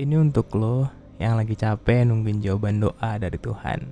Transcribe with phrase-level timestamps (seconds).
[0.00, 0.88] Ini untuk lo
[1.20, 3.84] yang lagi capek nungguin jawaban doa dari Tuhan.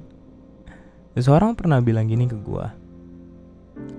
[1.13, 2.73] Seseorang pernah bilang gini ke gua.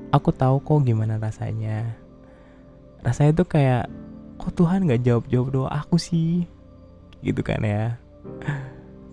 [0.09, 1.93] Aku tahu kok gimana rasanya.
[3.05, 3.85] Rasanya tuh kayak
[4.41, 6.49] kok Tuhan gak jawab-jawab doa aku sih.
[7.21, 8.01] Gitu kan ya.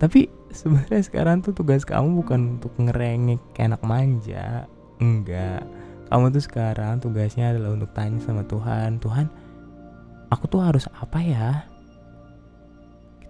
[0.01, 4.65] Tapi sebenarnya sekarang tuh tugas kamu bukan untuk ngerengek anak manja.
[4.97, 5.61] Enggak.
[6.09, 8.97] Kamu tuh sekarang tugasnya adalah untuk tanya sama Tuhan.
[8.97, 9.29] Tuhan,
[10.33, 11.69] aku tuh harus apa ya?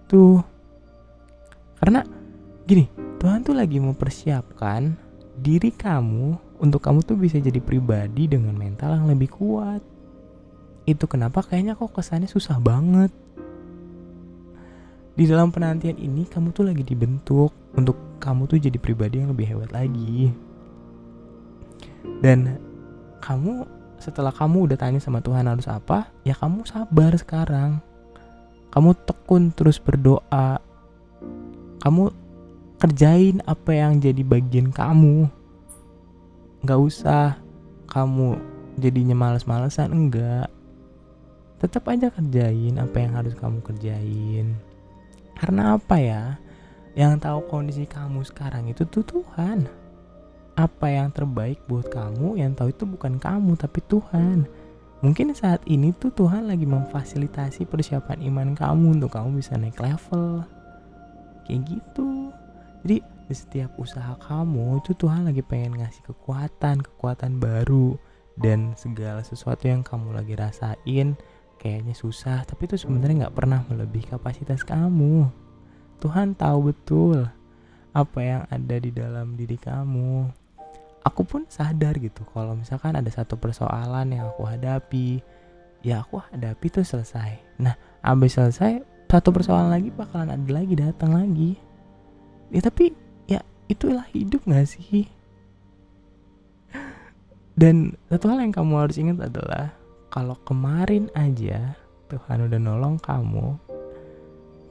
[0.09, 0.41] Gitu.
[1.77, 2.01] Karena
[2.65, 2.89] gini,
[3.21, 4.97] Tuhan tuh lagi mempersiapkan
[5.37, 9.85] diri kamu untuk kamu tuh bisa jadi pribadi dengan mental yang lebih kuat.
[10.89, 13.13] Itu kenapa kayaknya kok kesannya susah banget.
[15.13, 19.45] Di dalam penantian ini kamu tuh lagi dibentuk untuk kamu tuh jadi pribadi yang lebih
[19.45, 20.33] hebat lagi.
[22.25, 22.57] Dan
[23.21, 23.69] kamu
[24.01, 27.85] setelah kamu udah tanya sama Tuhan harus apa, ya kamu sabar sekarang
[28.75, 30.61] kamu tekun terus berdoa.
[31.79, 32.11] Kamu
[32.79, 35.29] kerjain apa yang jadi bagian kamu.
[36.63, 37.39] Nggak usah
[37.89, 38.37] kamu
[38.79, 40.51] jadinya males-malesan enggak
[41.59, 44.55] tetap aja kerjain apa yang harus kamu kerjain.
[45.35, 46.23] Karena apa ya?
[46.95, 49.67] Yang tahu kondisi kamu sekarang itu tuh Tuhan.
[50.59, 54.47] Apa yang terbaik buat kamu yang tahu itu bukan kamu tapi Tuhan
[54.99, 60.43] Mungkin saat ini tuh Tuhan lagi memfasilitasi persiapan iman kamu untuk kamu bisa naik level.
[61.47, 62.35] Kayak gitu.
[62.83, 67.95] Jadi di setiap usaha kamu itu Tuhan lagi pengen ngasih kekuatan, kekuatan baru
[68.41, 71.19] dan segala sesuatu yang kamu lagi rasain
[71.59, 75.31] kayaknya susah tapi itu sebenarnya nggak pernah melebihi kapasitas kamu.
[76.03, 77.27] Tuhan tahu betul
[77.95, 80.31] apa yang ada di dalam diri kamu
[81.09, 85.25] aku pun sadar gitu kalau misalkan ada satu persoalan yang aku hadapi
[85.81, 87.41] ya aku hadapi tuh selesai.
[87.65, 91.57] Nah abis selesai satu persoalan lagi bakalan ada lagi datang lagi.
[92.53, 92.93] Ya tapi
[93.25, 93.41] ya
[93.73, 95.09] itulah hidup gak sih?
[97.59, 99.75] Dan satu hal yang kamu harus ingat adalah
[100.15, 101.75] kalau kemarin aja
[102.07, 103.59] Tuhan udah nolong kamu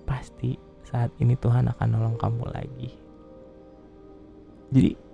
[0.08, 0.56] pasti
[0.88, 2.92] saat ini Tuhan akan nolong kamu lagi.
[4.72, 5.07] Jadi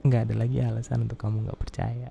[0.00, 2.08] nggak ada lagi alasan untuk kamu nggak percaya